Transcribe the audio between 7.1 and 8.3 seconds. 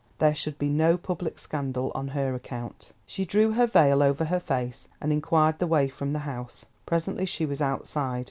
she was outside.